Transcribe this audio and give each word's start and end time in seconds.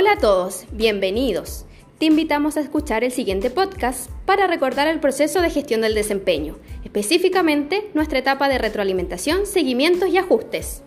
Hola 0.00 0.12
a 0.12 0.18
todos, 0.18 0.64
bienvenidos. 0.70 1.66
Te 1.98 2.06
invitamos 2.06 2.56
a 2.56 2.60
escuchar 2.60 3.02
el 3.02 3.10
siguiente 3.10 3.50
podcast 3.50 4.08
para 4.26 4.46
recordar 4.46 4.86
el 4.86 5.00
proceso 5.00 5.42
de 5.42 5.50
gestión 5.50 5.80
del 5.80 5.96
desempeño, 5.96 6.56
específicamente 6.84 7.90
nuestra 7.94 8.20
etapa 8.20 8.48
de 8.48 8.58
retroalimentación, 8.58 9.44
seguimientos 9.44 10.08
y 10.10 10.18
ajustes. 10.18 10.84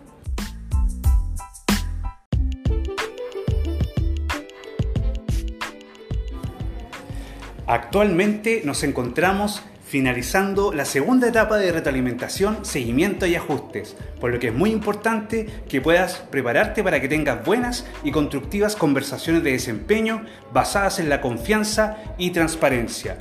Actualmente 7.66 8.62
nos 8.64 8.82
encontramos 8.82 9.62
finalizando 9.92 10.72
la 10.72 10.86
segunda 10.86 11.28
etapa 11.28 11.58
de 11.58 11.70
retroalimentación, 11.70 12.64
seguimiento 12.64 13.26
y 13.26 13.34
ajustes, 13.34 13.94
por 14.20 14.32
lo 14.32 14.38
que 14.38 14.46
es 14.46 14.54
muy 14.54 14.70
importante 14.70 15.46
que 15.68 15.82
puedas 15.82 16.14
prepararte 16.30 16.82
para 16.82 16.98
que 16.98 17.10
tengas 17.10 17.44
buenas 17.44 17.84
y 18.02 18.10
constructivas 18.10 18.74
conversaciones 18.74 19.44
de 19.44 19.52
desempeño 19.52 20.24
basadas 20.50 20.98
en 20.98 21.10
la 21.10 21.20
confianza 21.20 21.98
y 22.16 22.30
transparencia. 22.30 23.18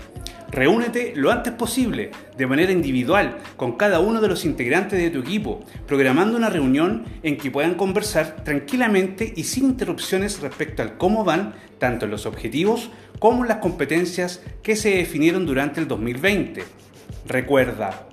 Reúnete 0.50 1.12
lo 1.14 1.30
antes 1.30 1.52
posible, 1.52 2.12
de 2.38 2.48
manera 2.48 2.72
individual, 2.72 3.40
con 3.58 3.74
cada 3.74 4.00
uno 4.00 4.22
de 4.22 4.30
los 4.30 4.46
integrantes 4.46 4.98
de 4.98 5.10
tu 5.10 5.20
equipo, 5.20 5.66
programando 5.88 6.38
una 6.38 6.50
reunión 6.50 7.04
en 7.22 7.38
que 7.38 7.52
puedan 7.52 7.76
conversar 7.76 8.46
tranquilamente 8.46 9.34
y 9.36 9.44
sin 9.44 9.66
interrupciones 9.66 10.40
respecto 10.40 10.84
al 10.84 10.96
cómo 10.96 11.26
van 11.26 11.54
tanto 11.80 12.08
los 12.08 12.26
objetivos 12.26 12.92
como 13.22 13.44
las 13.44 13.58
competencias 13.58 14.42
que 14.64 14.76
se 14.76 14.96
definieron 14.96 15.46
durante 15.46 15.80
el 15.80 15.88
2020. 15.88 16.64
Recuerda, 17.28 18.08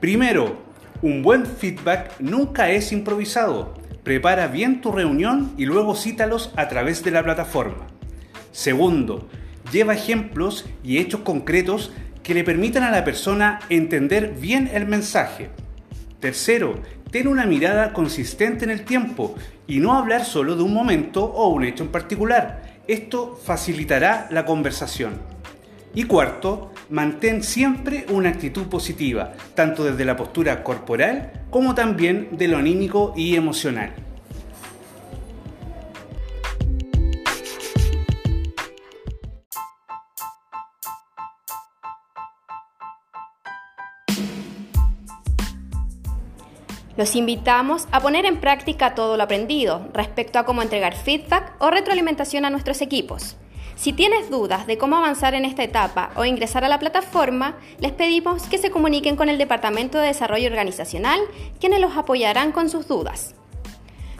primero, 0.00 0.58
un 1.00 1.22
buen 1.22 1.46
feedback 1.46 2.20
nunca 2.20 2.70
es 2.70 2.92
improvisado. 2.92 3.72
Prepara 4.02 4.48
bien 4.48 4.82
tu 4.82 4.92
reunión 4.92 5.54
y 5.56 5.64
luego 5.64 5.96
cítalos 5.96 6.52
a 6.56 6.68
través 6.68 7.02
de 7.02 7.10
la 7.10 7.22
plataforma. 7.22 7.86
Segundo, 8.52 9.30
lleva 9.72 9.94
ejemplos 9.94 10.66
y 10.82 10.98
hechos 10.98 11.22
concretos 11.22 11.92
que 12.22 12.34
le 12.34 12.44
permitan 12.44 12.82
a 12.82 12.90
la 12.90 13.02
persona 13.02 13.60
entender 13.70 14.34
bien 14.38 14.70
el 14.74 14.84
mensaje. 14.84 15.48
Tercero, 16.20 16.82
ten 17.10 17.28
una 17.28 17.46
mirada 17.46 17.94
consistente 17.94 18.66
en 18.66 18.70
el 18.70 18.84
tiempo 18.84 19.36
y 19.66 19.80
no 19.80 19.94
hablar 19.94 20.26
solo 20.26 20.54
de 20.54 20.64
un 20.64 20.74
momento 20.74 21.24
o 21.24 21.48
un 21.48 21.64
hecho 21.64 21.84
en 21.84 21.90
particular 21.90 22.73
esto 22.86 23.38
facilitará 23.42 24.28
la 24.30 24.44
conversación. 24.44 25.14
Y 25.94 26.04
cuarto, 26.04 26.72
mantén 26.90 27.42
siempre 27.42 28.04
una 28.10 28.30
actitud 28.30 28.64
positiva, 28.64 29.32
tanto 29.54 29.84
desde 29.84 30.04
la 30.04 30.16
postura 30.16 30.62
corporal 30.64 31.44
como 31.50 31.74
también 31.74 32.30
de 32.32 32.48
lo 32.48 32.58
anímico 32.58 33.14
y 33.16 33.36
emocional. 33.36 33.94
Los 46.96 47.16
invitamos 47.16 47.88
a 47.90 48.00
poner 48.00 48.24
en 48.24 48.38
práctica 48.40 48.94
todo 48.94 49.16
lo 49.16 49.24
aprendido 49.24 49.88
respecto 49.92 50.38
a 50.38 50.44
cómo 50.44 50.62
entregar 50.62 50.94
feedback 50.94 51.54
o 51.58 51.70
retroalimentación 51.70 52.44
a 52.44 52.50
nuestros 52.50 52.80
equipos. 52.82 53.36
Si 53.74 53.92
tienes 53.92 54.30
dudas 54.30 54.68
de 54.68 54.78
cómo 54.78 54.96
avanzar 54.96 55.34
en 55.34 55.44
esta 55.44 55.64
etapa 55.64 56.12
o 56.14 56.24
ingresar 56.24 56.64
a 56.64 56.68
la 56.68 56.78
plataforma, 56.78 57.56
les 57.80 57.90
pedimos 57.90 58.44
que 58.44 58.58
se 58.58 58.70
comuniquen 58.70 59.16
con 59.16 59.28
el 59.28 59.38
Departamento 59.38 59.98
de 59.98 60.06
Desarrollo 60.06 60.48
Organizacional, 60.48 61.20
quienes 61.58 61.80
los 61.80 61.96
apoyarán 61.96 62.52
con 62.52 62.70
sus 62.70 62.86
dudas. 62.86 63.34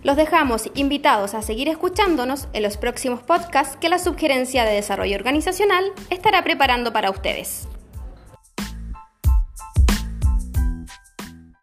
Los 0.02 0.17
dejamos 0.17 0.69
invitados 0.75 1.34
a 1.34 1.42
seguir 1.42 1.69
escuchándonos 1.69 2.48
en 2.52 2.64
los 2.64 2.77
próximos 2.77 3.22
podcasts 3.22 3.77
que 3.77 3.89
la 3.89 4.01
Subgerencia 4.01 4.64
de 4.64 4.74
Desarrollo 4.74 5.17
Organizacional 5.17 5.92
estará 6.11 6.42
preparando 6.42 6.92
para 6.92 7.11
ustedes. 7.11 7.68